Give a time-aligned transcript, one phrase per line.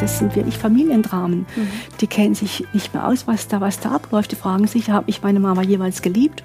[0.00, 1.40] das sind wirklich Familiendramen.
[1.40, 1.68] Mhm.
[2.00, 4.32] Die kennen sich nicht mehr aus, was da, was da abläuft.
[4.32, 6.42] Die fragen sich, habe ich meine Mama jeweils geliebt?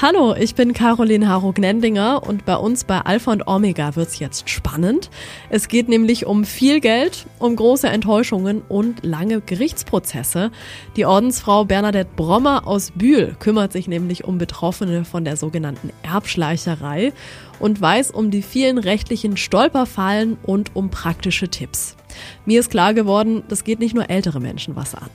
[0.00, 5.10] Hallo, ich bin Caroline Harro-Gnendinger und bei uns bei Alpha und Omega wird's jetzt spannend.
[5.48, 10.50] Es geht nämlich um viel Geld, um große Enttäuschungen und lange Gerichtsprozesse.
[10.96, 17.12] Die Ordensfrau Bernadette Brommer aus Bühl kümmert sich nämlich um Betroffene von der sogenannten Erbschleicherei
[17.60, 21.96] und weiß um die vielen rechtlichen Stolperfallen und um praktische Tipps.
[22.44, 25.10] Mir ist klar geworden, das geht nicht nur ältere Menschen was an.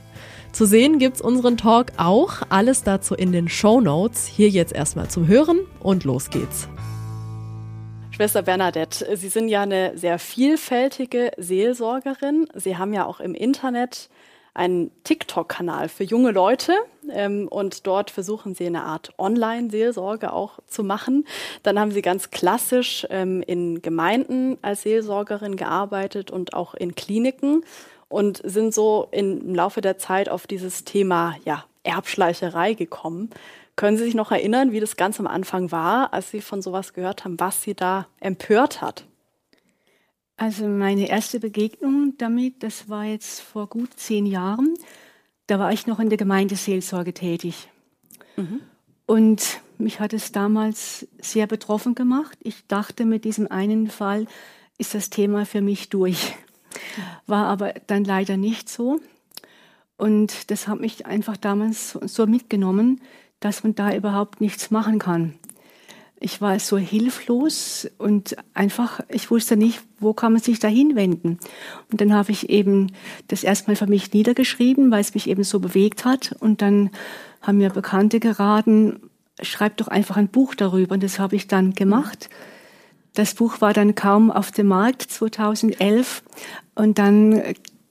[0.52, 2.42] Zu sehen gibt's unseren Talk auch.
[2.48, 4.26] Alles dazu in den Show Notes.
[4.26, 6.68] Hier jetzt erstmal zum Hören und los geht's.
[8.10, 12.48] Schwester Bernadette, Sie sind ja eine sehr vielfältige Seelsorgerin.
[12.54, 14.08] Sie haben ja auch im Internet
[14.58, 16.74] einen TikTok-Kanal für junge Leute
[17.10, 21.26] ähm, und dort versuchen Sie eine Art Online-Seelsorge auch zu machen.
[21.62, 27.64] Dann haben Sie ganz klassisch ähm, in Gemeinden als Seelsorgerin gearbeitet und auch in Kliniken
[28.08, 33.30] und sind so im Laufe der Zeit auf dieses Thema ja, Erbschleicherei gekommen.
[33.76, 36.94] Können Sie sich noch erinnern, wie das ganz am Anfang war, als Sie von sowas
[36.94, 39.04] gehört haben, was Sie da empört hat?
[40.38, 44.72] Also meine erste Begegnung damit, das war jetzt vor gut zehn Jahren.
[45.48, 47.68] Da war ich noch in der Gemeindeseelsorge tätig.
[48.36, 48.60] Mhm.
[49.04, 52.38] Und mich hat es damals sehr betroffen gemacht.
[52.40, 54.26] Ich dachte, mit diesem einen Fall
[54.78, 56.36] ist das Thema für mich durch.
[57.26, 59.00] War aber dann leider nicht so.
[59.96, 63.00] Und das hat mich einfach damals so mitgenommen,
[63.40, 65.34] dass man da überhaupt nichts machen kann.
[66.20, 71.38] Ich war so hilflos und einfach, ich wusste nicht, wo kann man sich da hinwenden.
[71.90, 72.92] Und dann habe ich eben
[73.28, 76.34] das erstmal für mich niedergeschrieben, weil es mich eben so bewegt hat.
[76.40, 76.90] Und dann
[77.40, 79.00] haben mir Bekannte geraten,
[79.40, 80.94] schreib doch einfach ein Buch darüber.
[80.94, 82.28] Und das habe ich dann gemacht.
[83.14, 86.22] Das Buch war dann kaum auf dem Markt 2011
[86.74, 87.42] und dann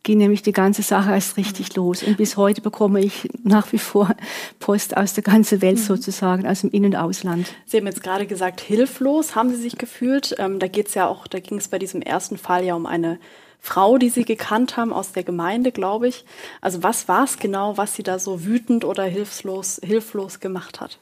[0.07, 2.01] ging nämlich die ganze Sache erst richtig los.
[2.01, 4.15] Und bis heute bekomme ich nach wie vor
[4.57, 5.83] Post aus der ganzen Welt mhm.
[5.83, 7.53] sozusagen, aus dem In- und Ausland.
[7.65, 10.33] Sie haben jetzt gerade gesagt, hilflos haben Sie sich gefühlt.
[10.39, 13.19] Ähm, da geht's ja auch, da ging es bei diesem ersten Fall ja um eine
[13.59, 16.23] Frau, die Sie gekannt haben aus der Gemeinde, glaube ich.
[16.61, 20.99] Also was war es genau, was Sie da so wütend oder hilflos, hilflos gemacht hat?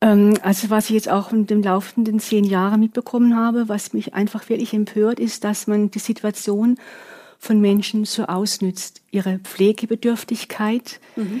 [0.00, 4.14] Ähm, also was ich jetzt auch in den laufenden zehn Jahren mitbekommen habe, was mich
[4.14, 6.78] einfach wirklich empört, ist, dass man die Situation
[7.38, 9.02] von Menschen so ausnützt.
[9.10, 11.40] Ihre Pflegebedürftigkeit, mhm.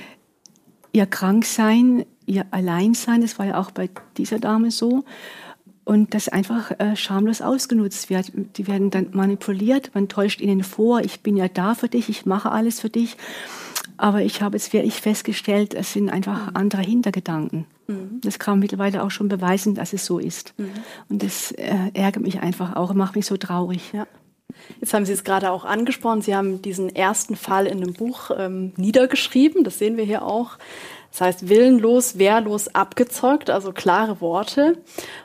[0.92, 5.04] ihr Kranksein, ihr Alleinsein, das war ja auch bei dieser Dame so.
[5.84, 8.32] Und das einfach äh, schamlos ausgenutzt wird.
[8.58, 12.26] Die werden dann manipuliert, man täuscht ihnen vor, ich bin ja da für dich, ich
[12.26, 13.16] mache alles für dich.
[13.96, 16.56] Aber ich habe jetzt wirklich festgestellt, es sind einfach mhm.
[16.56, 17.64] andere Hintergedanken.
[17.88, 18.20] Mhm.
[18.20, 20.54] Das kann man mittlerweile auch schon beweisen, dass es so ist.
[20.58, 20.70] Mhm.
[21.08, 23.92] Und das äh, ärgert mich einfach auch, macht mich so traurig.
[23.92, 24.06] Ja.
[24.80, 26.22] Jetzt haben Sie es gerade auch angesprochen.
[26.22, 29.64] Sie haben diesen ersten Fall in einem Buch ähm, niedergeschrieben.
[29.64, 30.58] Das sehen wir hier auch.
[31.10, 34.78] Das heißt, willenlos, wehrlos abgezeugt, also klare Worte.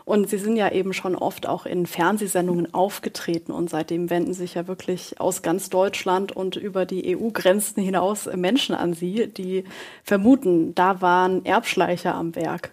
[0.06, 4.54] Und Sie sind ja eben schon oft auch in Fernsehsendungen aufgetreten und seitdem wenden sich
[4.54, 9.66] ja wirklich aus ganz Deutschland und über die EU-Grenzen hinaus Menschen an Sie, die
[10.04, 12.72] vermuten, da waren Erbschleicher am Werk.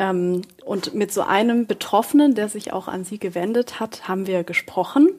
[0.00, 4.42] Ähm, und mit so einem Betroffenen, der sich auch an Sie gewendet hat, haben wir
[4.44, 5.10] gesprochen.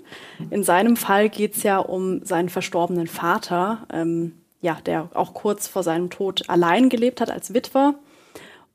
[0.49, 3.85] In seinem Fall geht es ja um seinen verstorbenen Vater.
[3.93, 7.93] Ähm, ja, der auch kurz vor seinem Tod allein gelebt hat als Witwer.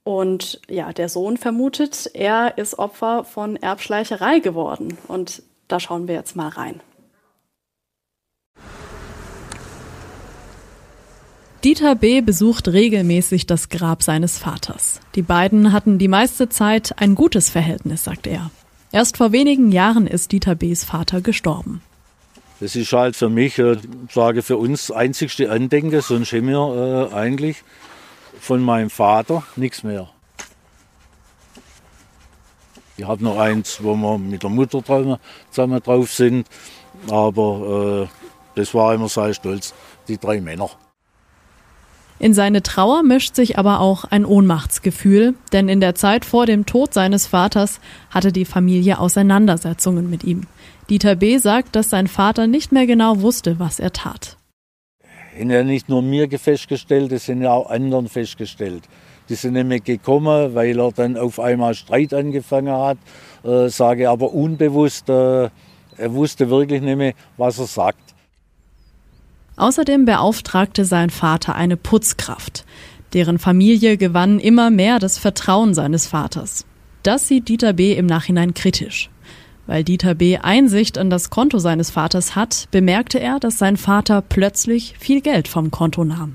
[0.04, 4.96] Und ja, der Sohn vermutet, er ist Opfer von Erbschleicherei geworden.
[5.08, 6.80] Und da schauen wir jetzt mal rein.
[11.66, 12.20] Dieter B.
[12.20, 15.00] besucht regelmäßig das Grab seines Vaters.
[15.16, 18.52] Die beiden hatten die meiste Zeit ein gutes Verhältnis, sagt er.
[18.92, 21.82] Erst vor wenigen Jahren ist Dieter B.s Vater gestorben.
[22.60, 23.78] Das ist halt für mich, äh,
[24.14, 27.64] sage für uns, einzigste Andenken, sonst haben wir äh, eigentlich
[28.38, 30.08] von meinem Vater nichts mehr.
[32.96, 34.84] Ich habe noch eins, wo wir mit der Mutter
[35.50, 36.46] zusammen drauf sind,
[37.10, 38.08] aber äh,
[38.54, 39.74] das war immer sein Stolz,
[40.06, 40.70] die drei Männer.
[42.18, 46.64] In seine Trauer mischt sich aber auch ein Ohnmachtsgefühl, denn in der Zeit vor dem
[46.64, 47.78] Tod seines Vaters
[48.10, 50.42] hatte die Familie Auseinandersetzungen mit ihm.
[50.88, 51.36] Dieter B.
[51.36, 54.38] sagt, dass sein Vater nicht mehr genau wusste, was er tat.
[55.38, 58.84] Haben ja nicht nur mir festgestellt, das sind ja auch anderen festgestellt.
[59.28, 62.98] Die sind nämlich gekommen, weil er dann auf einmal Streit angefangen hat,
[63.44, 65.50] äh, sage aber unbewusst, äh,
[65.98, 68.05] er wusste wirklich nicht mehr, was er sagt.
[69.56, 72.64] Außerdem beauftragte sein Vater eine Putzkraft.
[73.14, 76.66] Deren Familie gewann immer mehr das Vertrauen seines Vaters.
[77.02, 77.94] Das sieht Dieter B.
[77.94, 79.10] im Nachhinein kritisch.
[79.66, 80.36] Weil Dieter B.
[80.36, 85.48] Einsicht in das Konto seines Vaters hat, bemerkte er, dass sein Vater plötzlich viel Geld
[85.48, 86.34] vom Konto nahm.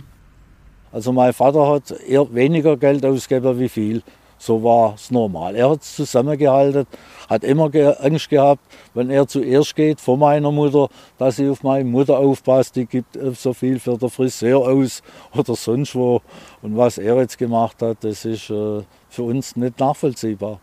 [0.91, 4.01] Also mein Vater hat eher weniger Geld ausgegeben wie viel.
[4.41, 5.55] So war es normal.
[5.55, 6.87] Er hat es zusammengehalten,
[7.29, 8.59] hat immer Angst gehabt,
[8.95, 10.89] wenn er zuerst geht vor meiner Mutter,
[11.19, 15.03] dass sie auf meine Mutter aufpasst, die gibt so viel für den Friseur aus
[15.35, 16.21] oder sonst wo.
[16.63, 20.59] Und was er jetzt gemacht hat, das ist äh, für uns nicht nachvollziehbar.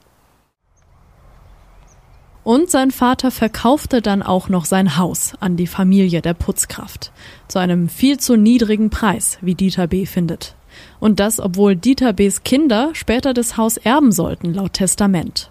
[2.42, 7.12] Und sein Vater verkaufte dann auch noch sein Haus an die Familie der Putzkraft.
[7.46, 10.04] Zu einem viel zu niedrigen Preis, wie Dieter B.
[10.04, 10.57] findet.
[11.00, 15.50] Und das, obwohl Dieter B.s Kinder später das Haus erben sollten, laut Testament.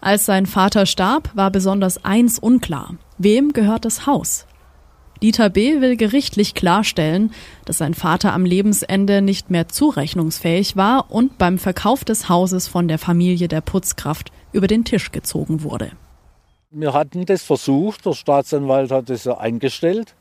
[0.00, 2.94] Als sein Vater starb, war besonders eins unklar.
[3.18, 4.46] Wem gehört das Haus?
[5.22, 5.80] Dieter B.
[5.80, 7.32] will gerichtlich klarstellen,
[7.64, 12.86] dass sein Vater am Lebensende nicht mehr zurechnungsfähig war und beim Verkauf des Hauses von
[12.86, 15.90] der Familie der Putzkraft über den Tisch gezogen wurde.
[16.70, 20.14] Wir hatten das versucht, der Staatsanwalt hat es eingestellt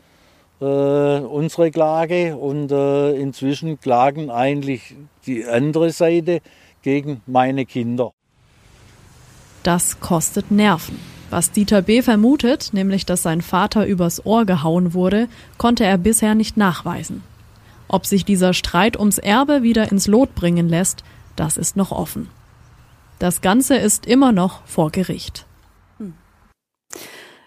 [0.59, 4.95] äh, unsere Klage und äh, inzwischen klagen eigentlich
[5.25, 6.41] die andere Seite
[6.81, 8.11] gegen meine Kinder.
[9.63, 10.99] Das kostet Nerven.
[11.29, 12.01] Was Dieter B.
[12.01, 15.27] vermutet, nämlich dass sein Vater übers Ohr gehauen wurde,
[15.57, 17.21] konnte er bisher nicht nachweisen.
[17.89, 21.03] Ob sich dieser Streit ums Erbe wieder ins Lot bringen lässt,
[21.35, 22.29] das ist noch offen.
[23.19, 25.45] Das Ganze ist immer noch vor Gericht.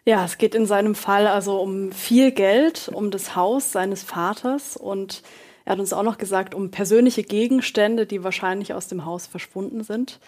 [0.05, 4.77] Ja, es geht in seinem Fall also um viel Geld, um das Haus seines Vaters
[4.77, 5.23] und
[5.65, 9.85] er hat uns auch noch gesagt, um persönliche Gegenstände, die wahrscheinlich aus dem Haus verschwunden
[9.85, 10.19] sind.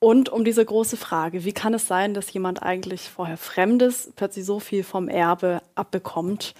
[0.00, 4.44] Und um diese große Frage, wie kann es sein, dass jemand eigentlich vorher Fremdes plötzlich
[4.44, 6.54] so viel vom Erbe abbekommt?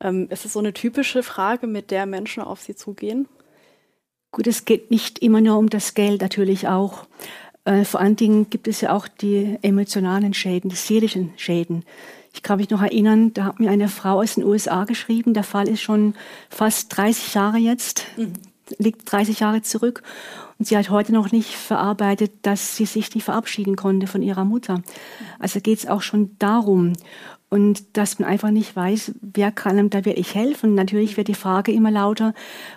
[0.00, 3.28] Ähm, ist es so eine typische Frage, mit der Menschen auf sie zugehen?
[4.32, 7.06] Gut, es geht nicht immer nur um das Geld, natürlich auch.
[7.70, 11.84] Äh, vor allen Dingen gibt es ja auch die emotionalen Schäden, die seelischen Schäden.
[12.32, 15.44] Ich kann mich noch erinnern, da hat mir eine Frau aus den USA geschrieben, der
[15.44, 16.14] Fall ist schon
[16.48, 18.32] fast 30 Jahre jetzt, mhm.
[18.78, 20.02] liegt 30 Jahre zurück.
[20.58, 24.44] Und sie hat heute noch nicht verarbeitet, dass sie sich nicht verabschieden konnte von ihrer
[24.44, 24.82] Mutter.
[25.38, 26.94] Also geht es auch schon darum.
[27.48, 30.74] Und dass man einfach nicht weiß, wer kann einem da wirklich helfen.
[30.74, 32.34] Natürlich wird die Frage immer lauter,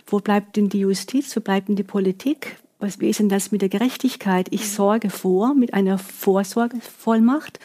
[0.08, 2.58] wo bleibt denn die Justiz, wo bleibt denn die Politik?
[2.84, 4.48] Was, wie ist denn das mit der Gerechtigkeit?
[4.52, 4.68] Ich mhm.
[4.68, 7.60] sorge vor mit einer Vorsorgevollmacht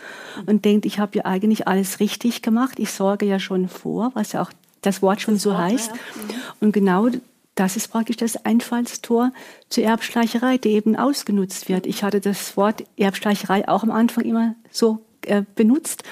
[0.47, 2.79] und denke, ich habe ja eigentlich alles richtig gemacht.
[2.79, 5.91] Ich sorge ja schon vor, was ja auch das Wort schon das so Wort, heißt.
[5.91, 6.35] Ja.
[6.61, 7.09] Und genau
[7.57, 9.33] das ist praktisch das Einfallstor
[9.69, 11.87] zur Erbschleicherei, die eben ausgenutzt wird.
[11.87, 16.05] Ich hatte das Wort Erbschleicherei auch am Anfang immer so äh, benutzt,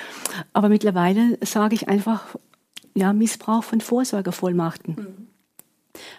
[0.52, 2.36] aber mittlerweile sage ich einfach
[2.94, 4.94] ja Missbrauch von Vorsorgevollmachten.
[4.96, 5.28] Mhm.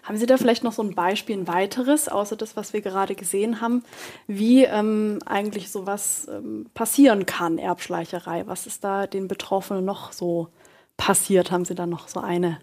[0.04, 3.16] Haben Sie da vielleicht noch so ein Beispiel, ein weiteres, außer das, was wir gerade
[3.16, 3.84] gesehen haben,
[4.28, 8.48] wie ähm, eigentlich sowas ähm, passieren kann, Erbschleicherei?
[8.48, 10.50] Was ist da den Betroffenen noch so
[10.98, 11.52] passiert?
[11.52, 12.60] Haben Sie da noch so eine,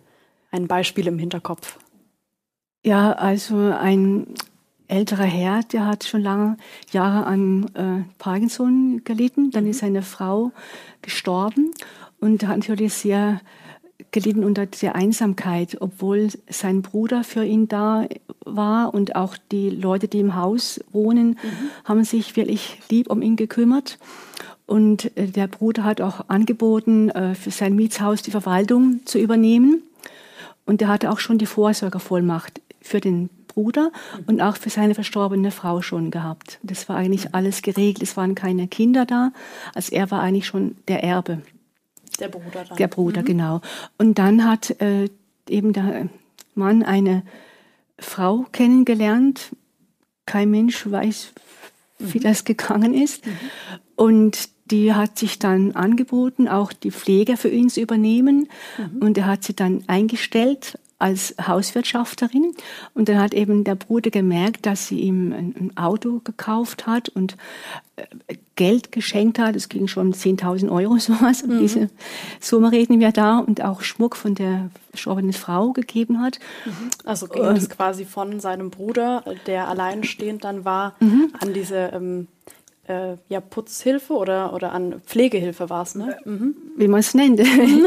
[0.50, 1.78] ein Beispiel im Hinterkopf?
[2.84, 4.34] Ja, also ein
[4.88, 6.56] älterer Herr, der hat schon lange
[6.92, 9.50] Jahre an äh, Parkinson gelitten.
[9.50, 10.52] Dann ist seine Frau
[11.02, 11.72] gestorben
[12.20, 13.40] und hat natürlich sehr
[14.14, 18.06] gelitten unter der Einsamkeit, obwohl sein Bruder für ihn da
[18.44, 21.36] war und auch die Leute, die im Haus wohnen, mhm.
[21.84, 23.98] haben sich wirklich lieb um ihn gekümmert.
[24.66, 29.82] Und äh, der Bruder hat auch angeboten, äh, für sein Mietshaus die Verwaltung zu übernehmen.
[30.64, 34.24] Und er hatte auch schon die Vorsorgervollmacht für den Bruder mhm.
[34.26, 36.60] und auch für seine verstorbene Frau schon gehabt.
[36.62, 38.00] Das war eigentlich alles geregelt.
[38.00, 39.32] Es waren keine Kinder da.
[39.74, 41.42] Also er war eigentlich schon der Erbe.
[42.20, 42.76] Der Bruder dann.
[42.76, 43.26] Der Bruder, mhm.
[43.26, 43.60] genau.
[43.98, 45.08] Und dann hat äh,
[45.48, 46.08] eben der
[46.54, 47.22] Mann eine
[47.98, 49.50] Frau kennengelernt.
[50.26, 51.32] Kein Mensch weiß,
[51.98, 52.22] wie mhm.
[52.22, 53.26] das gegangen ist.
[53.26, 53.32] Mhm.
[53.96, 58.48] Und die hat sich dann angeboten, auch die Pflege für ihn zu übernehmen.
[58.78, 59.02] Mhm.
[59.02, 62.54] Und er hat sie dann eingestellt als Hauswirtschafterin.
[62.94, 67.36] Und dann hat eben der Bruder gemerkt, dass sie ihm ein, Auto gekauft hat und
[67.96, 69.54] äh, Geld geschenkt hat.
[69.54, 71.44] Es ging schon 10.000 Euro sowas.
[71.44, 71.58] Mhm.
[71.58, 71.90] diese
[72.40, 76.38] Summe reden wir da und auch Schmuck von der verstorbenen Frau gegeben hat.
[76.64, 76.90] Mhm.
[77.04, 81.34] Also ging es quasi von seinem Bruder, der alleinstehend dann war, mhm.
[81.38, 82.28] an diese ähm,
[82.86, 86.16] äh, ja, Putzhilfe oder, oder an Pflegehilfe war es, ne?
[86.24, 86.54] Mhm.
[86.76, 87.40] Wie man es nennt.
[87.54, 87.86] Mhm.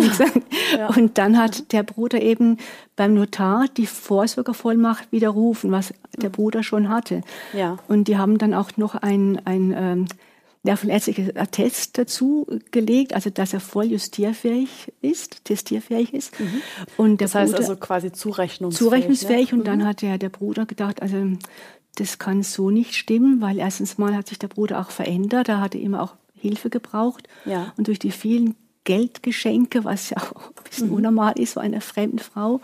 [0.78, 0.88] ja.
[0.88, 2.58] Und dann hat der Bruder eben
[2.96, 7.22] beim Notar die Vorsorgevollmacht widerrufen, was der Bruder schon hatte.
[7.54, 7.78] Ja.
[7.88, 10.06] Und die haben dann auch noch ein, ein ähm,
[10.64, 16.40] nervenärztliches Attest dazu gelegt, also dass er voll justierfähig ist, testierfähig ist.
[16.40, 16.62] Mhm.
[16.98, 18.90] Und das heißt Bruder, also quasi zurechnungsfähig.
[18.90, 19.52] Zurechnungsfähig.
[19.52, 19.58] Ne?
[19.58, 19.66] Und mhm.
[19.66, 21.18] dann hat der, der Bruder gedacht, also
[22.00, 25.50] das kann so nicht stimmen, weil erstens mal hat sich der Bruder auch verändert.
[25.50, 27.28] Er hatte immer auch Hilfe gebraucht.
[27.46, 27.74] Ja.
[27.78, 30.94] Und durch die vielen Geldgeschenke, was ja auch ein bisschen mhm.
[30.94, 32.62] unnormal ist, so einer fremden Frau,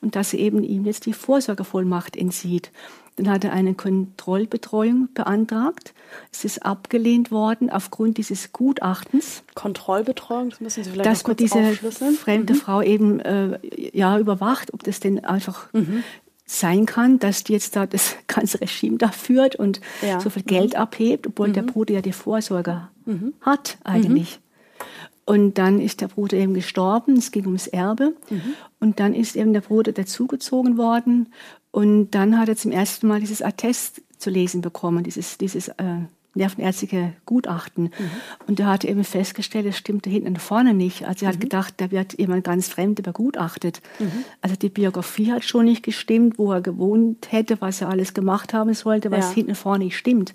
[0.00, 2.70] und dass sie eben ihm jetzt die Vorsorgevollmacht entzieht.
[3.16, 5.94] Dann hat er eine Kontrollbetreuung beantragt.
[6.32, 9.44] Es ist abgelehnt worden aufgrund dieses Gutachtens.
[9.54, 11.74] Kontrollbetreuung, das müssen Sie vielleicht dass man diese
[12.12, 12.58] fremde mhm.
[12.58, 13.58] Frau eben äh,
[13.92, 16.02] ja überwacht, ob das denn einfach mhm.
[16.46, 20.20] Sein kann, dass die jetzt da das ganze Regime da führt und ja.
[20.20, 20.80] so viel Geld mhm.
[20.80, 21.68] abhebt, obwohl der mhm.
[21.68, 23.34] Bruder ja die Vorsorge mhm.
[23.40, 24.40] hat eigentlich.
[25.26, 28.14] Und dann ist der Bruder eben gestorben, es ging ums Erbe.
[28.28, 28.54] Mhm.
[28.78, 31.32] Und dann ist eben der Bruder dazugezogen worden.
[31.70, 36.02] Und dann hat er zum ersten Mal dieses Attest zu lesen bekommen, dieses, dieses äh,
[36.34, 37.84] nervenärztliche Gutachten.
[37.84, 38.10] Mhm.
[38.46, 41.06] Und er hat eben festgestellt, es stimmte hinten und vorne nicht.
[41.06, 41.42] Also er hat mhm.
[41.42, 43.80] gedacht, da wird jemand ganz Fremde begutachtet.
[43.98, 44.24] Mhm.
[44.40, 48.52] Also die Biografie hat schon nicht gestimmt, wo er gewohnt hätte, was er alles gemacht
[48.52, 49.34] haben sollte, was ja.
[49.34, 50.34] hinten und vorne nicht stimmt.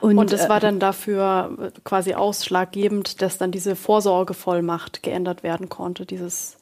[0.00, 5.68] Und, und es war äh, dann dafür quasi ausschlaggebend, dass dann diese Vorsorgevollmacht geändert werden
[5.68, 6.56] konnte, dieses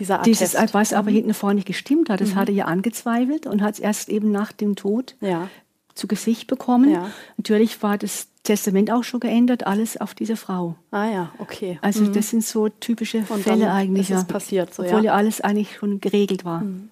[0.00, 0.40] dieser Attest.
[0.40, 1.14] Dieses, was aber mhm.
[1.14, 2.36] hinten und vorne nicht gestimmt hat, das mhm.
[2.36, 5.48] hat er ja angezweifelt und hat es erst eben nach dem Tod ja
[5.94, 6.90] zu Gesicht bekommen.
[6.90, 7.10] Ja.
[7.36, 10.76] Natürlich war das Testament auch schon geändert, alles auf diese Frau.
[10.90, 11.78] Ah ja, okay.
[11.80, 12.12] Also mhm.
[12.12, 14.10] das sind so typische Und Fälle eigentlich.
[14.10, 14.24] Ist ja.
[14.24, 15.04] passiert, so, obwohl ja.
[15.06, 16.60] ja alles eigentlich schon geregelt war.
[16.60, 16.90] Mhm.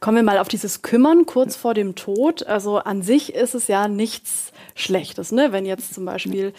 [0.00, 2.44] Kommen wir mal auf dieses Kümmern kurz vor dem Tod.
[2.44, 5.52] Also an sich ist es ja nichts Schlechtes, ne?
[5.52, 6.52] Wenn jetzt zum Beispiel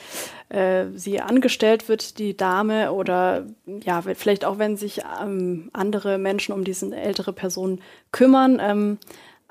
[0.48, 6.54] äh, sie angestellt wird, die Dame, oder ja, vielleicht auch wenn sich ähm, andere Menschen
[6.54, 8.62] um diese ältere Person kümmern.
[8.62, 8.98] Ähm,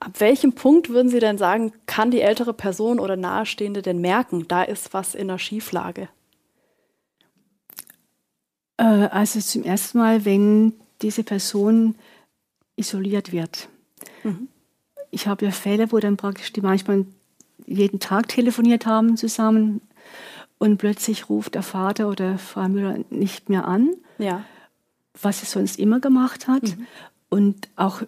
[0.03, 4.49] Ab welchem Punkt würden Sie denn sagen, kann die ältere Person oder Nahestehende denn merken,
[4.49, 6.09] da ist was in der Schieflage?
[8.79, 11.95] Äh, also zum ersten Mal, wenn diese Person
[12.75, 13.69] isoliert wird.
[14.25, 14.49] Mhm.
[15.13, 17.07] Ich habe ja Fälle, wo dann praktisch die manchmal
[17.65, 19.83] jeden Tag telefoniert haben zusammen
[20.59, 24.45] und plötzlich ruft der Vater oder Frau Müller nicht mehr an, ja.
[25.21, 26.65] was sie sonst immer gemacht hat.
[26.65, 26.87] Mhm.
[27.29, 28.03] Und auch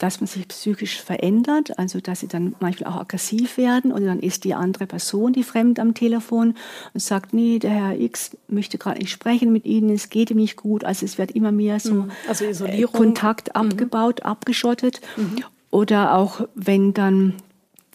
[0.00, 4.18] dass man sich psychisch verändert, also dass sie dann manchmal auch aggressiv werden und dann
[4.18, 6.54] ist die andere Person, die fremd am Telefon
[6.94, 10.38] und sagt, nee, der Herr X möchte gerade nicht sprechen mit Ihnen, es geht ihm
[10.38, 10.84] nicht gut.
[10.84, 12.10] Also es wird immer mehr so mhm.
[12.26, 13.60] also äh, Kontakt mhm.
[13.60, 14.30] abgebaut, mhm.
[14.30, 15.02] abgeschottet.
[15.16, 15.44] Mhm.
[15.70, 17.34] Oder auch wenn dann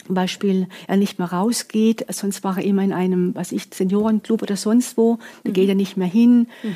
[0.05, 4.43] zum Beispiel er nicht mehr rausgeht, sonst war er immer in einem, was ich, Seniorenclub
[4.43, 5.53] oder sonst wo, da mhm.
[5.53, 6.47] geht er nicht mehr hin.
[6.61, 6.75] Mhm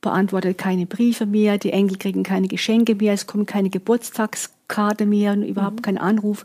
[0.00, 3.68] beantwortet keine Briefe mehr, die Enkel kriegen keine Geschenke mehr, es kommt keine
[4.70, 5.82] Geburtstagskarte mehr und überhaupt mhm.
[5.82, 6.44] kein Anruf.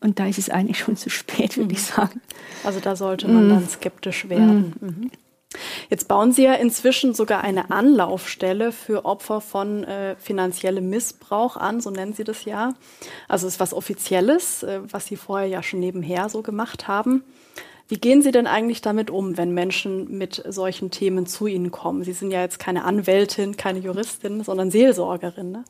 [0.00, 1.74] Und da ist es eigentlich schon zu spät, würde mhm.
[1.74, 2.20] ich sagen.
[2.64, 3.50] Also da sollte man mhm.
[3.50, 4.74] dann skeptisch werden.
[4.80, 4.88] Mhm.
[4.88, 5.10] mhm.
[5.88, 11.80] Jetzt bauen Sie ja inzwischen sogar eine Anlaufstelle für Opfer von äh, finanziellem Missbrauch an,
[11.80, 12.74] so nennen Sie das ja.
[13.26, 17.22] Also es ist was Offizielles, äh, was Sie vorher ja schon nebenher so gemacht haben.
[17.88, 22.02] Wie gehen Sie denn eigentlich damit um, wenn Menschen mit solchen Themen zu Ihnen kommen?
[22.02, 25.52] Sie sind ja jetzt keine Anwältin, keine Juristin, sondern Seelsorgerin.
[25.52, 25.64] Ne?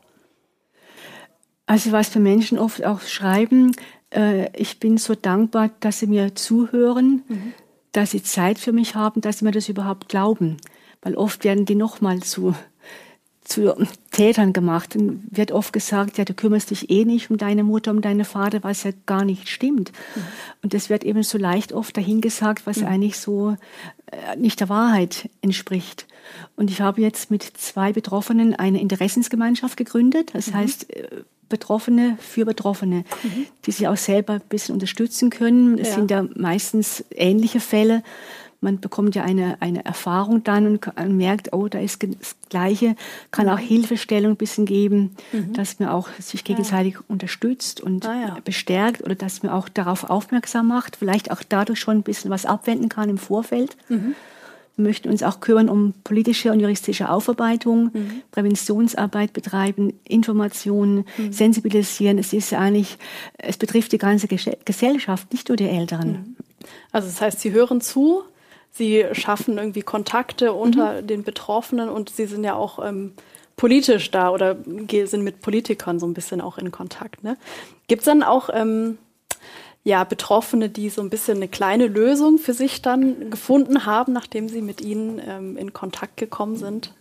[1.66, 3.72] Also was für Menschen oft auch schreiben,
[4.14, 7.52] äh, ich bin so dankbar, dass sie mir zuhören, mhm.
[7.92, 10.58] dass sie Zeit für mich haben, dass sie mir das überhaupt glauben.
[11.02, 12.54] Weil oft werden die nochmal zu
[13.46, 13.74] zu
[14.10, 14.96] Tätern gemacht.
[14.96, 18.24] Und wird oft gesagt, ja, du kümmerst dich eh nicht um deine Mutter, um deinen
[18.24, 19.92] Vater, was ja gar nicht stimmt.
[20.14, 20.22] Mhm.
[20.62, 22.86] Und das wird eben so leicht oft dahingesagt, was mhm.
[22.86, 23.56] eigentlich so
[24.10, 26.06] äh, nicht der Wahrheit entspricht.
[26.56, 30.30] Und ich habe jetzt mit zwei Betroffenen eine Interessensgemeinschaft gegründet.
[30.34, 30.54] Das mhm.
[30.54, 31.08] heißt, äh,
[31.48, 33.46] Betroffene für Betroffene, mhm.
[33.64, 35.78] die sich auch selber ein bisschen unterstützen können.
[35.78, 35.94] Es ja.
[35.94, 38.02] sind ja meistens ähnliche Fälle
[38.60, 42.96] man bekommt ja eine, eine Erfahrung dann und, merkt, oh, da ist das Gleiche,
[43.30, 45.52] kann auch Hilfestellung ein bisschen geben, mhm.
[45.52, 47.00] dass man auch sich gegenseitig ja.
[47.08, 48.36] unterstützt und ah, ja.
[48.44, 52.46] bestärkt oder dass man auch darauf aufmerksam macht, vielleicht auch dadurch schon ein bisschen was
[52.46, 53.76] abwenden kann im Vorfeld.
[53.88, 54.14] Mhm.
[54.76, 58.22] Wir möchten uns auch kümmern um politische und juristische Aufarbeitung, mhm.
[58.30, 61.32] Präventionsarbeit betreiben, Informationen, mhm.
[61.32, 62.18] sensibilisieren.
[62.18, 62.98] Es ist ja eigentlich,
[63.38, 66.10] es betrifft die ganze Gesellschaft, nicht nur die Älteren.
[66.10, 66.36] Mhm.
[66.92, 68.22] Also das heißt, Sie hören zu,
[68.76, 71.06] Sie schaffen irgendwie Kontakte unter mhm.
[71.06, 73.12] den Betroffenen und Sie sind ja auch ähm,
[73.56, 74.56] politisch da oder
[75.04, 77.24] sind mit Politikern so ein bisschen auch in Kontakt.
[77.24, 77.36] Ne?
[77.88, 78.98] Gibt es dann auch ähm,
[79.86, 84.48] ja, Betroffene, die so ein bisschen eine kleine Lösung für sich dann gefunden haben, nachdem
[84.48, 86.92] sie mit Ihnen ähm, in Kontakt gekommen sind?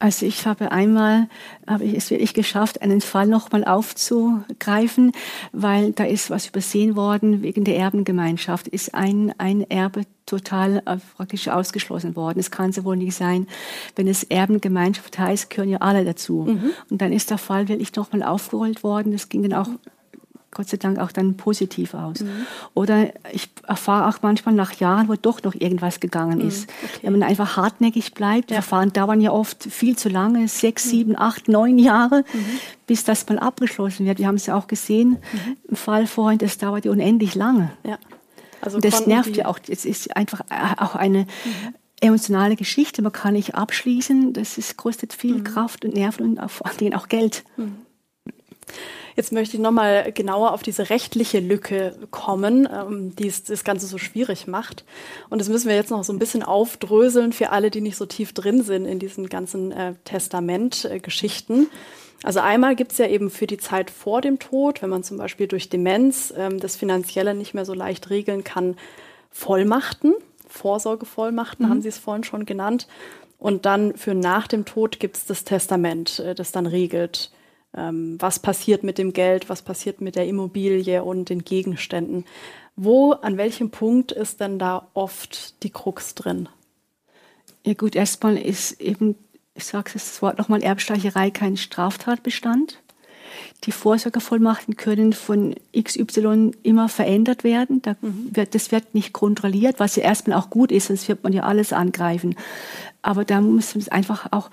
[0.00, 1.28] Also ich habe einmal,
[1.66, 5.12] habe ich es wirklich geschafft, einen Fall nochmal aufzugreifen,
[5.52, 8.68] weil da ist was übersehen worden wegen der Erbengemeinschaft.
[8.68, 12.38] Ist ein, ein Erbe total äh, praktisch ausgeschlossen worden.
[12.40, 13.46] Es kann so wohl nicht sein.
[13.94, 16.46] Wenn es Erbengemeinschaft heißt, gehören ja alle dazu.
[16.48, 16.72] Mhm.
[16.90, 19.12] Und dann ist der Fall wirklich nochmal aufgerollt worden.
[19.12, 19.68] Das ging dann auch
[20.54, 22.20] Gott sei Dank auch dann positiv aus.
[22.20, 22.46] Mhm.
[22.74, 26.68] Oder ich erfahre auch manchmal nach Jahren, wo doch noch irgendwas gegangen mhm, ist.
[26.68, 26.98] Okay.
[27.02, 28.56] Wenn man einfach hartnäckig bleibt, ja.
[28.62, 30.90] Verfahren dauern ja oft viel zu lange, sechs, mhm.
[30.90, 32.60] sieben, acht, neun Jahre, mhm.
[32.86, 34.18] bis das mal abgeschlossen wird.
[34.18, 35.56] Wir haben es ja auch gesehen mhm.
[35.68, 37.70] im Fall vorhin, das dauert ja unendlich lange.
[37.84, 37.98] Ja.
[38.60, 39.58] Also und das nervt ja auch.
[39.68, 41.74] Es ist einfach äh, auch eine mhm.
[42.00, 43.02] emotionale Geschichte.
[43.02, 44.32] Man kann nicht abschließen.
[44.32, 47.44] Das ist, kostet viel Kraft und Nerven und vor allen Dingen auch Geld.
[49.16, 53.86] Jetzt möchte ich nochmal genauer auf diese rechtliche Lücke kommen, ähm, die es, das Ganze
[53.86, 54.84] so schwierig macht.
[55.30, 58.06] Und das müssen wir jetzt noch so ein bisschen aufdröseln für alle, die nicht so
[58.06, 61.68] tief drin sind in diesen ganzen äh, Testamentgeschichten.
[62.24, 65.16] also einmal gibt es ja eben für die Zeit vor dem Tod, wenn man zum
[65.16, 68.76] Beispiel durch Demenz ähm, das Finanzielle nicht mehr so leicht regeln kann,
[69.30, 70.14] Vollmachten,
[70.48, 71.70] Vorsorgevollmachten mhm.
[71.70, 72.88] haben Sie es vorhin schon genannt.
[73.38, 77.30] Und dann für nach dem Tod gibt es das Testament, äh, das dann regelt,
[77.76, 82.24] ähm, was passiert mit dem Geld, was passiert mit der Immobilie und den Gegenständen.
[82.76, 86.48] Wo, an welchem Punkt ist denn da oft die Krux drin?
[87.64, 89.16] Ja gut, erstmal ist eben,
[89.54, 92.80] ich sage das Wort nochmal, Erbstreicherei kein Straftatbestand.
[93.64, 97.80] Die Vorsorgevollmachten können von XY immer verändert werden.
[97.82, 98.30] Da mhm.
[98.32, 101.44] wird, das wird nicht kontrolliert, was ja erstmal auch gut ist, sonst wird man ja
[101.44, 102.36] alles angreifen.
[103.02, 104.50] Aber da muss man es einfach auch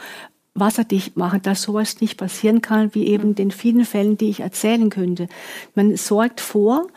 [0.53, 4.89] wasserdicht machen, dass sowas nicht passieren kann, wie eben den vielen Fällen, die ich erzählen
[4.89, 5.27] könnte.
[5.75, 6.87] Man sorgt vor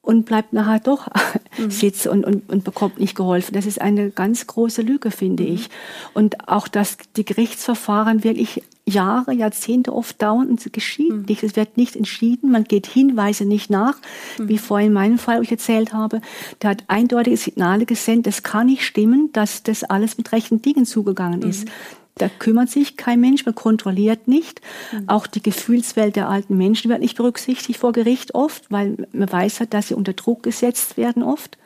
[0.00, 1.08] und bleibt nachher doch
[1.58, 1.70] mhm.
[1.70, 3.52] sitzen und, und, und bekommt nicht geholfen.
[3.54, 5.52] Das ist eine ganz große Lüge, finde mhm.
[5.52, 5.68] ich.
[6.14, 11.24] Und auch, dass die Gerichtsverfahren wirklich Jahre, Jahrzehnte oft dauern und es geschieht mhm.
[11.28, 11.42] nicht.
[11.42, 13.98] Es wird nicht entschieden, man geht Hinweise nicht nach,
[14.38, 14.48] mhm.
[14.48, 16.22] wie vorhin in meinem Fall, ich erzählt habe.
[16.62, 20.86] Der hat eindeutige Signale gesendet, es kann nicht stimmen, dass das alles mit rechten Dingen
[20.86, 21.66] zugegangen ist.
[21.66, 21.70] Mhm.
[22.18, 24.60] Da kümmert sich kein Mensch, man kontrolliert nicht.
[24.92, 25.08] Mhm.
[25.08, 29.60] Auch die Gefühlswelt der alten Menschen wird nicht berücksichtigt vor Gericht oft, weil man weiß
[29.60, 31.58] halt, dass sie unter Druck gesetzt werden oft.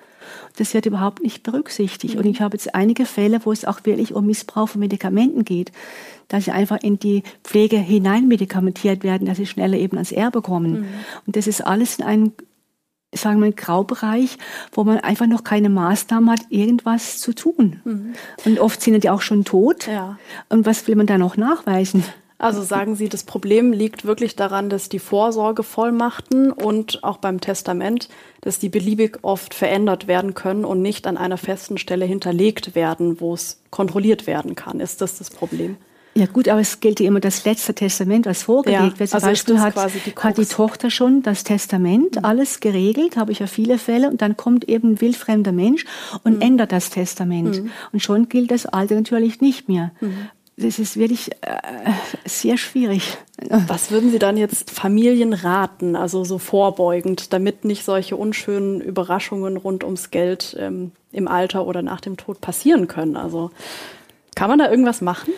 [0.57, 2.15] Das wird überhaupt nicht berücksichtigt.
[2.15, 2.21] Mhm.
[2.21, 5.73] Und ich habe jetzt einige Fälle, wo es auch wirklich um Missbrauch von Medikamenten geht,
[6.29, 10.43] dass sie einfach in die Pflege hinein medikamentiert werden, dass sie schneller eben ans Erbe
[10.43, 10.81] kommen.
[10.81, 10.87] Mhm.
[11.27, 12.33] Und das ist alles in einem
[13.15, 14.39] sagen wir, Graubereich,
[14.73, 17.81] wo man einfach noch keine Maßnahmen hat, irgendwas zu tun.
[17.85, 18.13] Mhm.
[18.45, 19.87] Und oft sind die auch schon tot.
[19.87, 20.19] Ja.
[20.49, 22.05] Und was will man da noch nachweisen?
[22.43, 28.09] Also sagen Sie, das Problem liegt wirklich daran, dass die Vorsorgevollmachten und auch beim Testament,
[28.41, 33.21] dass die beliebig oft verändert werden können und nicht an einer festen Stelle hinterlegt werden,
[33.21, 34.81] wo es kontrolliert werden kann.
[34.81, 35.77] Ist das das Problem?
[36.15, 39.11] Ja gut, aber es gilt ja immer das letzte Testament, was vorgelegt ja, wird.
[39.11, 39.75] Zum also Beispiel hat,
[40.07, 42.25] die, hat die Tochter schon das Testament, mhm.
[42.25, 45.87] alles geregelt, habe ich ja viele Fälle, und dann kommt eben ein wildfremder Mensch
[46.23, 46.43] und mhm.
[46.43, 47.63] ändert das Testament.
[47.63, 47.71] Mhm.
[47.93, 49.93] Und schon gilt das alte natürlich nicht mehr.
[50.01, 50.29] Mhm.
[50.59, 51.57] Das ist wirklich äh,
[52.27, 53.17] sehr schwierig.
[53.49, 59.57] Was würden Sie dann jetzt Familien raten, also so vorbeugend, damit nicht solche unschönen Überraschungen
[59.57, 63.17] rund ums Geld ähm, im Alter oder nach dem Tod passieren können?
[63.17, 63.51] Also
[64.35, 65.33] kann man da irgendwas machen?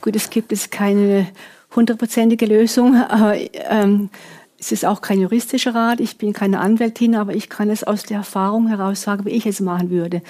[0.00, 1.28] Gut, es gibt es keine
[1.74, 3.36] hundertprozentige Lösung, aber
[3.70, 4.10] ähm,
[4.58, 6.00] es ist auch kein juristischer Rat.
[6.00, 9.46] Ich bin keine Anwältin, aber ich kann es aus der Erfahrung heraus sagen, wie ich
[9.46, 10.22] es machen würde.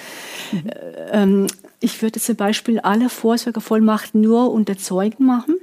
[0.51, 0.61] Mhm.
[1.11, 1.47] Ähm,
[1.79, 5.55] ich würde zum Beispiel alle Vorsorgevollmachten nur unter Zeugen machen.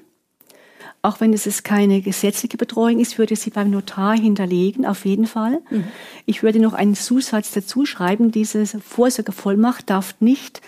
[1.03, 5.27] Auch wenn es keine gesetzliche Betreuung ist, würde ich sie beim Notar hinterlegen, auf jeden
[5.27, 5.61] Fall.
[5.71, 5.85] Mhm.
[6.25, 10.63] Ich würde noch einen Zusatz dazu schreiben, diese Vorsorgevollmacht darf nicht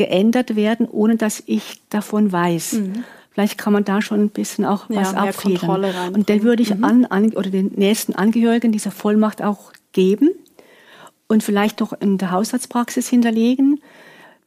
[0.00, 2.72] geändert werden, ohne dass ich davon weiß.
[2.72, 3.04] Mhm.
[3.32, 6.14] Vielleicht kann man da schon ein bisschen auch ja, was abfedern.
[6.14, 6.84] Und dann würde ich mhm.
[6.84, 10.30] an, an, oder den nächsten Angehörigen dieser Vollmacht auch geben
[11.28, 13.82] und vielleicht noch in der Haushaltspraxis hinterlegen,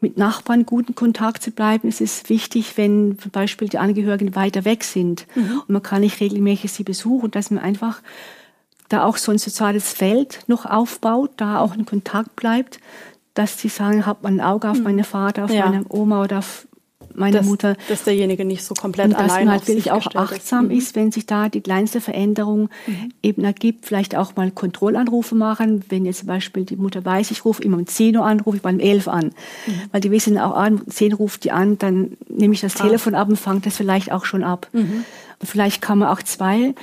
[0.02, 1.88] mit Nachbarn guten Kontakt zu bleiben.
[1.88, 5.60] Es ist wichtig, wenn zum Beispiel die Angehörigen weiter weg sind mhm.
[5.60, 8.02] und man kann nicht regelmäßig sie besuchen, dass man einfach
[8.90, 12.80] da auch so ein soziales Feld noch aufbaut, da auch in Kontakt bleibt,
[13.34, 14.84] dass sie sagen, man ein Auge auf hm.
[14.84, 15.68] meine Vater, auf ja.
[15.68, 16.68] meine Oma oder auf
[17.16, 17.76] meine dass, Mutter.
[17.90, 20.72] Dass derjenige nicht so komplett und allein dass man halt wirklich auch achtsam ist.
[20.72, 20.78] Mhm.
[20.78, 23.12] ist, wenn sich da die kleinste Veränderung mhm.
[23.22, 23.86] eben ergibt.
[23.86, 25.84] Vielleicht auch mal Kontrollanrufe machen.
[25.90, 28.58] Wenn jetzt zum Beispiel die Mutter weiß, ich rufe immer um 10 Uhr an, rufe
[28.58, 29.26] ich mal um 11 an.
[29.26, 29.82] Mhm.
[29.92, 32.84] Weil die wissen auch, ah, um 10 ruft die an, dann nehme ich das ah.
[32.84, 34.68] Telefon ab und fange das vielleicht auch schon ab.
[34.74, 35.06] Mhm.
[35.40, 36.74] Und vielleicht kann man auch zwei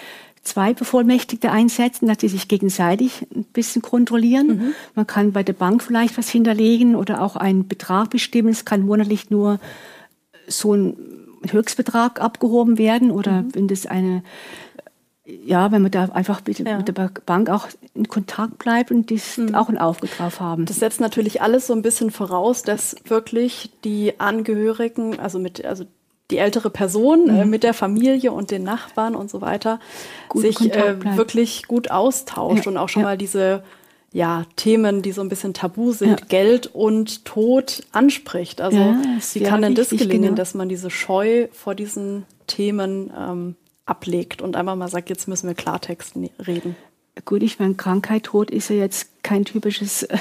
[0.42, 4.46] zwei Bevollmächtigte einsetzen, dass die sich gegenseitig ein bisschen kontrollieren.
[4.46, 4.74] Mhm.
[4.94, 8.48] Man kann bei der Bank vielleicht was hinterlegen oder auch einen Betrag bestimmen.
[8.48, 9.60] Es kann monatlich nur
[10.48, 10.96] so ein
[11.48, 13.54] Höchstbetrag abgehoben werden oder mhm.
[13.54, 14.22] wenn das eine
[15.44, 16.78] ja, wenn man da einfach mit, ja.
[16.78, 19.54] mit, der Bank auch in Kontakt bleibt und die mhm.
[19.54, 20.66] auch ein Auge drauf haben.
[20.66, 25.84] Das setzt natürlich alles so ein bisschen voraus, dass wirklich die Angehörigen, also mit, also
[26.30, 27.38] die ältere Person äh, mhm.
[27.38, 29.80] äh, mit der Familie und den Nachbarn und so weiter
[30.28, 33.08] gut sich äh, wirklich gut austauscht ja, und auch schon ja.
[33.08, 33.62] mal diese
[34.12, 36.26] ja, Themen, die so ein bisschen tabu sind, ja.
[36.28, 38.60] Geld und Tod anspricht.
[38.60, 38.96] Also
[39.34, 40.34] wie kann denn das gelingen, genau.
[40.34, 43.54] dass man diese Scheu vor diesen Themen ähm,
[43.86, 46.74] ablegt und einfach mal sagt, jetzt müssen wir Klartext ne-, reden?
[47.24, 50.18] Gut, ich meine, Krankheit, Tod ist ja jetzt kein typisches äh,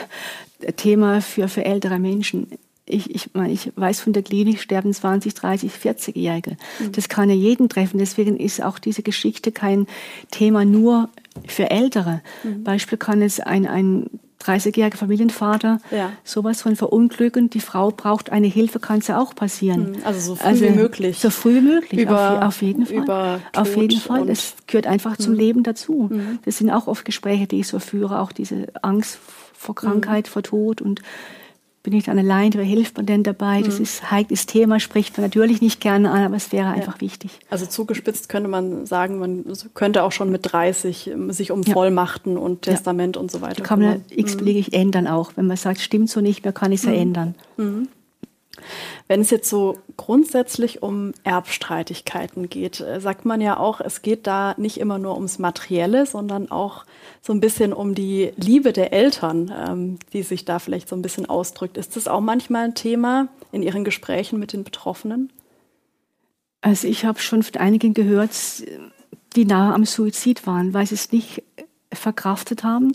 [0.76, 2.48] Thema für, für ältere Menschen
[2.90, 6.58] ich, ich, meine, ich weiß von der Klinik sterben 20, 30, 40-Jährige.
[6.80, 6.92] Mhm.
[6.94, 8.00] Das kann ja jeden treffen.
[8.00, 9.88] Deswegen ist auch diese Geschichte kein
[10.32, 11.10] Thema nur
[11.48, 12.22] für Ältere.
[12.44, 12.64] Mhm.
[12.64, 14.10] Beispiel kann es ein, ein
[14.44, 16.14] 30-jähriger Familienvater ja.
[16.24, 17.50] sowas von verunglücken.
[17.50, 19.92] Die Frau braucht eine Hilfe, kann es ja auch passieren.
[19.92, 19.98] Mhm.
[20.04, 21.20] Also so früh also, wie möglich.
[21.20, 23.42] So früh wie möglich, über, auf, auf jeden Fall.
[23.54, 24.26] Auf jeden Fall.
[24.26, 25.40] Das gehört einfach zum mhm.
[25.40, 26.10] Leben dazu.
[26.12, 26.40] Mhm.
[26.46, 29.20] Das sind auch oft Gespräche, die ich so führe, auch diese Angst
[29.54, 30.32] vor Krankheit, mhm.
[30.32, 31.02] vor Tod und
[31.82, 33.60] bin ich dann allein, wer hilft man denn dabei?
[33.60, 33.66] Mhm.
[33.66, 37.02] Das ist heikles Thema, spricht man natürlich nicht gerne an, aber es wäre einfach ja.
[37.02, 37.32] wichtig.
[37.50, 41.74] Also zugespitzt könnte man sagen, man könnte auch schon mit 30 ähm, sich um ja.
[41.74, 43.22] Vollmachten und Testament ja.
[43.22, 43.64] und so weiter.
[43.64, 44.80] Kann man x-beliebig mhm.
[44.80, 45.32] ändern auch.
[45.36, 46.98] Wenn man sagt, stimmt so nicht mehr, kann ich es ja mhm.
[46.98, 47.36] ändern.
[49.08, 54.28] Wenn es jetzt so grundsätzlich um Erbstreitigkeiten geht, äh, sagt man ja auch, es geht
[54.28, 56.86] da nicht immer nur ums Materielle, sondern auch
[57.22, 61.02] so ein bisschen um die Liebe der Eltern, ähm, die sich da vielleicht so ein
[61.02, 61.78] bisschen ausdrückt.
[61.78, 65.32] Ist das auch manchmal ein Thema in Ihren Gesprächen mit den Betroffenen?
[66.62, 68.32] Also ich habe schon von einigen gehört,
[69.36, 71.44] die nahe am Suizid waren, weil sie es nicht
[71.92, 72.94] verkraftet haben,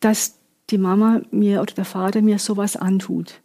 [0.00, 0.38] dass
[0.70, 3.40] die Mama mir oder der Vater mir sowas antut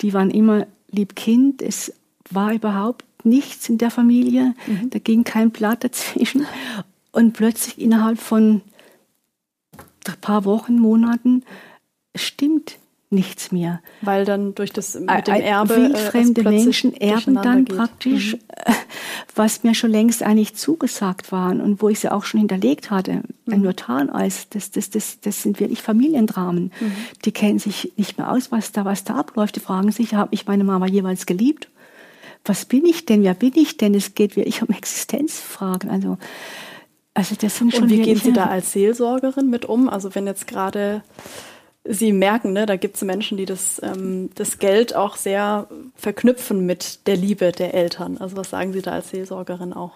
[0.00, 1.62] die waren immer lieb Kind.
[1.62, 1.92] Es
[2.30, 4.54] war überhaupt nichts in der Familie.
[4.66, 4.90] Mhm.
[4.90, 6.46] Da ging kein Blatt dazwischen.
[7.12, 8.62] Und plötzlich innerhalb von
[10.06, 11.44] ein paar Wochen, Monaten
[12.14, 12.78] stimmt
[13.10, 13.80] nichts mehr.
[14.02, 17.76] Weil dann durch das mit dem Erbe wildfremde äh, Menschen erben dann geht.
[17.76, 18.40] praktisch, mhm.
[18.48, 18.72] Äh,
[19.34, 23.22] was mir schon längst eigentlich zugesagt waren und wo ich sie auch schon hinterlegt hatte,
[23.44, 23.52] mhm.
[23.52, 26.72] ein Notareis, das, das, das, das sind wirklich Familiendramen.
[26.80, 26.92] Mhm.
[27.24, 29.56] Die kennen sich nicht mehr aus, was da, was da abläuft.
[29.56, 31.68] Die fragen sich, habe ich meine Mama jeweils geliebt?
[32.44, 33.24] Was bin ich denn?
[33.24, 33.94] Wer bin ich denn?
[33.94, 35.90] Es geht wirklich um Existenzfragen.
[35.90, 36.16] Also,
[37.12, 37.84] also das sind schon.
[37.84, 39.88] Und wie gehen Sie da als Seelsorgerin mit um?
[39.88, 41.02] Also wenn jetzt gerade
[41.84, 45.66] Sie merken, ne, da gibt es Menschen, die das, ähm, das Geld auch sehr
[45.96, 48.18] verknüpfen mit der Liebe der Eltern.
[48.18, 49.92] Also was sagen Sie da als Seelsorgerin auch?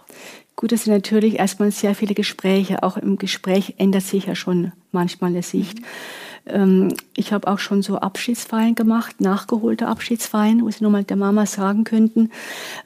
[0.57, 2.83] Gut, das sind natürlich erstmal sehr viele Gespräche.
[2.83, 5.79] Auch im Gespräch ändert sich ja schon manchmal die Sicht.
[5.79, 6.95] Mhm.
[7.17, 11.85] Ich habe auch schon so Abschiedsfeiern gemacht, nachgeholte Abschiedsfeiern, wo sie nochmal der Mama sagen
[11.85, 12.31] könnten,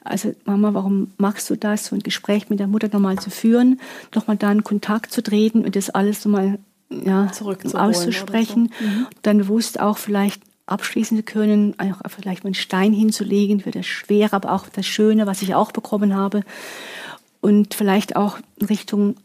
[0.03, 1.87] also Mama, warum machst du das?
[1.87, 3.79] So ein Gespräch mit der Mutter nochmal zu führen,
[4.15, 7.31] nochmal da in Kontakt zu treten und das alles nochmal ja,
[7.73, 8.85] auszusprechen, so.
[8.85, 9.07] mhm.
[9.21, 13.85] dann bewusst auch vielleicht abschließen zu können, auch vielleicht mal einen Stein hinzulegen für das
[13.85, 16.41] Schwere, aber auch das Schöne, was ich auch bekommen habe.
[17.41, 19.15] Und vielleicht auch in Richtung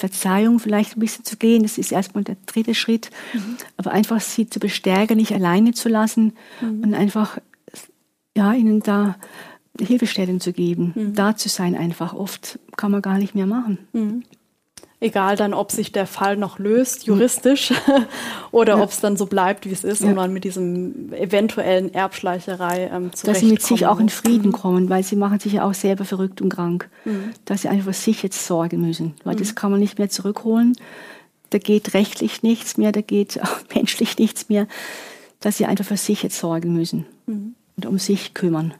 [0.00, 1.62] Verzeihung vielleicht ein bisschen zu gehen.
[1.62, 3.10] Das ist erstmal der dritte Schritt.
[3.34, 3.56] Mhm.
[3.76, 6.82] Aber einfach sie zu bestärken, nicht alleine zu lassen mhm.
[6.82, 7.38] und einfach
[8.36, 9.16] ja, ihnen da
[9.78, 11.14] Hilfestellung zu geben, mhm.
[11.14, 12.14] da zu sein einfach.
[12.14, 13.78] Oft kann man gar nicht mehr machen.
[15.02, 17.72] Egal dann, ob sich der Fall noch löst, juristisch,
[18.50, 18.82] oder ja.
[18.82, 20.08] ob es dann so bleibt, wie es ist, ja.
[20.08, 24.90] und man mit diesem eventuellen Erbschleicherei ähm, Dass sie mit sich auch in Frieden kommen,
[24.90, 26.90] weil sie machen sich ja auch selber verrückt und krank.
[27.06, 27.30] Mhm.
[27.46, 29.38] Dass sie einfach für sich jetzt sorgen müssen, weil mhm.
[29.38, 30.76] das kann man nicht mehr zurückholen.
[31.48, 34.66] Da geht rechtlich nichts mehr, da geht auch menschlich nichts mehr.
[35.40, 37.54] Dass sie einfach für sich jetzt sorgen müssen mhm.
[37.78, 38.74] und um sich kümmern.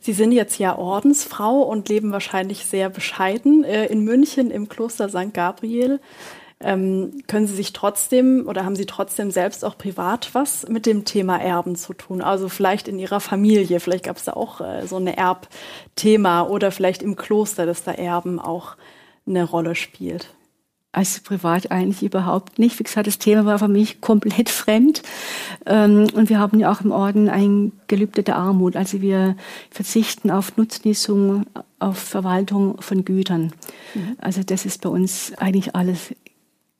[0.00, 5.08] Sie sind jetzt ja Ordensfrau und leben wahrscheinlich sehr bescheiden äh, in München im Kloster
[5.08, 5.32] St.
[5.32, 6.00] Gabriel.
[6.58, 11.04] Ähm, können Sie sich trotzdem oder haben Sie trotzdem selbst auch privat was mit dem
[11.04, 12.22] Thema Erben zu tun?
[12.22, 16.70] Also vielleicht in Ihrer Familie, vielleicht gab es da auch äh, so ein Erbthema oder
[16.70, 18.76] vielleicht im Kloster, dass da Erben auch
[19.26, 20.35] eine Rolle spielt.
[20.92, 22.78] Also privat eigentlich überhaupt nicht.
[22.78, 25.02] Wie gesagt, das Thema war für mich komplett fremd.
[25.66, 28.76] Ähm, und wir haben ja auch im Orden ein Gelübde der Armut.
[28.76, 29.36] Also wir
[29.70, 31.44] verzichten auf Nutznießung,
[31.78, 33.52] auf Verwaltung von Gütern.
[33.94, 34.16] Mhm.
[34.18, 36.14] Also das ist bei uns eigentlich alles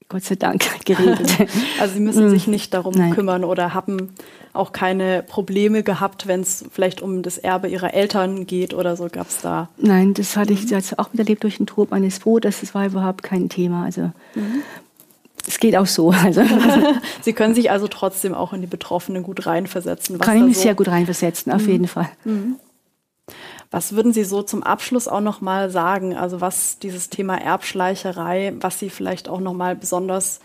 [0.09, 1.49] Gott sei Dank geregelt.
[1.81, 3.13] also Sie müssen sich nicht darum Nein.
[3.13, 4.15] kümmern oder haben
[4.53, 9.09] auch keine Probleme gehabt, wenn es vielleicht um das Erbe Ihrer Eltern geht oder so,
[9.11, 9.69] gab es da?
[9.77, 12.61] Nein, das hatte ich jetzt auch miterlebt durch den Tod meines Bruders.
[12.61, 13.85] Das war überhaupt kein Thema.
[13.85, 14.63] Also mhm.
[15.47, 16.13] es geht auch so.
[16.25, 16.43] Also.
[17.21, 20.19] Sie können sich also trotzdem auch in die Betroffenen gut reinversetzen.
[20.19, 21.71] Kann ich mich so sehr gut reinversetzen, auf mhm.
[21.71, 22.09] jeden Fall.
[23.71, 26.15] Was würden Sie so zum Abschluss auch noch mal sagen?
[26.17, 30.41] Also was dieses Thema Erbschleicherei, was Sie vielleicht auch noch mal besonders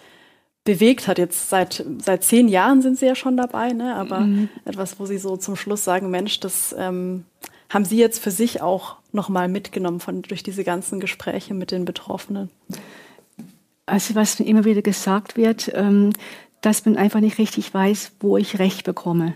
[0.63, 1.17] bewegt hat.
[1.17, 3.95] Jetzt seit seit zehn Jahren sind Sie ja schon dabei, ne?
[3.95, 4.49] Aber mhm.
[4.65, 7.25] etwas, wo Sie so zum Schluss sagen, Mensch, das ähm,
[7.69, 11.86] haben Sie jetzt für sich auch nochmal mitgenommen von, durch diese ganzen Gespräche mit den
[11.86, 12.49] Betroffenen?
[13.86, 16.13] Also was mir immer wieder gesagt wird, ähm,
[16.62, 19.34] dass man einfach nicht richtig weiß, wo ich Recht bekomme.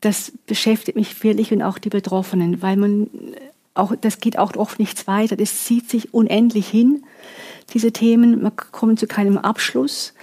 [0.00, 3.10] Das beschäftigt mich wirklich und auch die Betroffenen, weil man
[3.74, 5.36] auch, das geht auch oft nichts weiter.
[5.36, 7.04] Das zieht sich unendlich hin,
[7.72, 8.42] diese Themen.
[8.42, 10.14] Man kommt zu keinem Abschluss.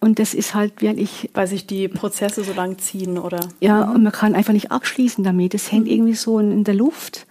[0.00, 1.30] Und das ist halt wirklich.
[1.32, 3.40] Weil sich die Prozesse so lang ziehen, oder?
[3.60, 5.54] Ja, und man kann einfach nicht abschließen damit.
[5.54, 7.26] Es hängt irgendwie so in der Luft.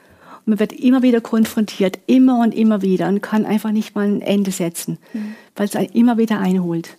[0.46, 4.08] Und man wird immer wieder konfrontiert, immer und immer wieder und kann einfach nicht mal
[4.08, 5.36] ein Ende setzen, mhm.
[5.56, 6.98] weil es einen immer wieder einholt.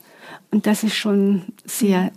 [0.51, 2.13] Und das ist schon sehr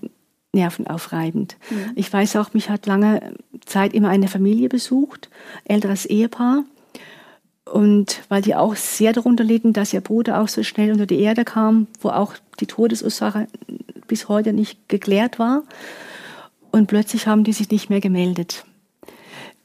[0.56, 1.58] nervenaufreibend.
[1.70, 1.92] Mhm.
[1.96, 3.34] Ich weiß auch, mich hat lange
[3.66, 5.30] Zeit immer eine Familie besucht,
[5.66, 6.64] älteres Ehepaar.
[7.72, 11.20] Und weil die auch sehr darunter litten, dass ihr Bruder auch so schnell unter die
[11.20, 13.48] Erde kam, wo auch die Todesursache
[14.08, 15.64] bis heute nicht geklärt war.
[16.72, 18.66] Und plötzlich haben die sich nicht mehr gemeldet.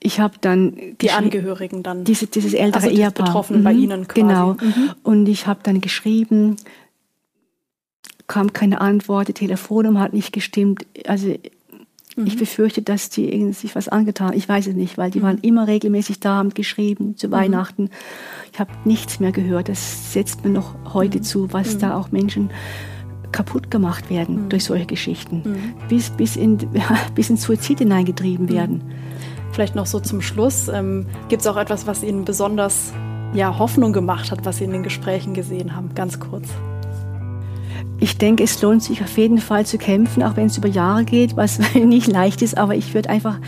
[0.03, 3.65] Ich habe dann die Angehörigen dann diese, dieses ältere also Ehepaar Betroffenen mhm.
[3.65, 4.21] bei Ihnen quasi.
[4.21, 4.95] genau mhm.
[5.03, 6.57] und ich habe dann geschrieben
[8.31, 12.27] kam keine Antwort die Telefonnummer hat nicht gestimmt also mhm.
[12.27, 15.25] ich befürchte dass die sich was angetan ich weiß es nicht weil die mhm.
[15.25, 17.33] waren immer regelmäßig da haben geschrieben zu mhm.
[17.33, 17.91] Weihnachten
[18.53, 21.23] ich habe nichts mehr gehört das setzt mir noch heute mhm.
[21.23, 22.51] zu was da auch Menschen
[23.33, 26.57] kaputt gemacht werden durch solche Geschichten bis bis in
[27.15, 28.83] bis in Suizid hineingetrieben werden
[29.53, 30.69] Vielleicht noch so zum Schluss.
[30.69, 32.93] Ähm, Gibt es auch etwas, was Ihnen besonders
[33.35, 35.95] ja, Hoffnung gemacht hat, was Sie in den Gesprächen gesehen haben?
[35.95, 36.49] Ganz kurz.
[38.01, 41.05] Ich denke, es lohnt sich auf jeden Fall zu kämpfen, auch wenn es über Jahre
[41.05, 42.57] geht, was nicht leicht ist.
[42.57, 43.39] Aber ich würde einfach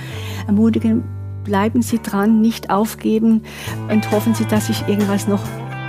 [0.47, 1.05] ermutigen,
[1.45, 3.43] bleiben Sie dran, nicht aufgeben
[3.91, 5.43] und hoffen Sie, dass sich irgendwas noch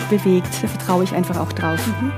[0.09, 0.47] bewegt.
[0.61, 1.85] Da vertraue ich einfach auch drauf.
[1.85, 2.11] Mhm.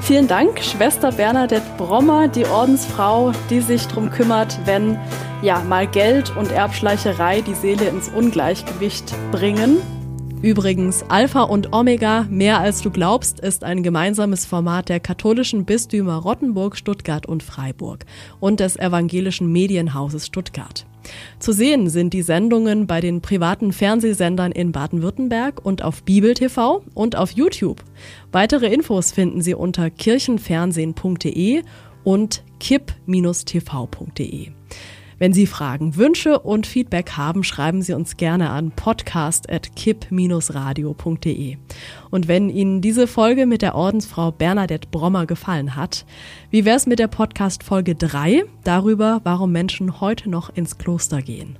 [0.00, 4.98] Vielen Dank, Schwester Bernadette Brommer, die Ordensfrau, die sich darum kümmert, wenn
[5.42, 9.78] ja mal Geld und Erbschleicherei die Seele ins Ungleichgewicht bringen.
[10.44, 16.16] Übrigens, Alpha und Omega, mehr als du glaubst, ist ein gemeinsames Format der katholischen Bistümer
[16.16, 18.04] Rottenburg, Stuttgart und Freiburg
[18.40, 20.84] und des evangelischen Medienhauses Stuttgart.
[21.38, 26.84] Zu sehen sind die Sendungen bei den privaten Fernsehsendern in Baden-Württemberg und auf Bibel TV
[26.92, 27.82] und auf YouTube.
[28.30, 31.62] Weitere Infos finden Sie unter kirchenfernsehen.de
[32.04, 34.48] und kipp-tv.de.
[35.18, 41.56] Wenn Sie Fragen, Wünsche und Feedback haben, schreiben Sie uns gerne an podcast.kipp-radio.de.
[42.10, 46.04] Und wenn Ihnen diese Folge mit der Ordensfrau Bernadette Brommer gefallen hat,
[46.50, 51.22] wie wäre es mit der Podcast Folge 3 darüber, warum Menschen heute noch ins Kloster
[51.22, 51.56] gehen?